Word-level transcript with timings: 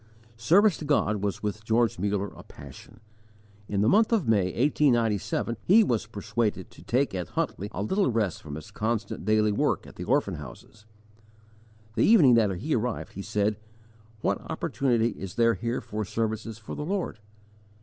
Service 0.37 0.77
to 0.77 0.83
God 0.85 1.17
was 1.17 1.43
with 1.43 1.63
George 1.63 1.99
Muller 1.99 2.29
a 2.35 2.41
passion. 2.41 3.01
In 3.69 3.81
the 3.81 3.87
month 3.87 4.11
of 4.11 4.27
May, 4.27 4.45
1897, 4.45 5.57
he 5.63 5.83
was 5.83 6.07
persuaded 6.07 6.71
to 6.71 6.81
take 6.81 7.13
at 7.13 7.27
Huntly 7.27 7.69
a 7.71 7.83
little 7.83 8.09
rest 8.11 8.41
from 8.41 8.55
his 8.55 8.71
constant 8.71 9.25
daily 9.25 9.51
work 9.51 9.85
at 9.85 9.97
the 9.97 10.03
orphan 10.03 10.37
houses. 10.37 10.87
The 11.93 12.03
evening 12.03 12.33
that 12.33 12.49
he 12.55 12.73
arrived 12.75 13.13
he 13.13 13.21
said, 13.21 13.57
What 14.21 14.41
opportunity 14.49 15.09
is 15.09 15.35
there 15.35 15.53
here 15.53 15.81
for 15.81 16.03
services 16.03 16.57
for 16.57 16.73
the 16.73 16.81
Lord? 16.83 17.19